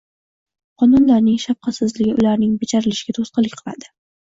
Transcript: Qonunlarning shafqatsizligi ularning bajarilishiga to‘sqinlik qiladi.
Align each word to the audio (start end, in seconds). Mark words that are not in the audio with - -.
Qonunlarning 0.83 1.35
shafqatsizligi 1.43 2.17
ularning 2.23 2.59
bajarilishiga 2.65 3.19
to‘sqinlik 3.21 3.57
qiladi. 3.63 3.97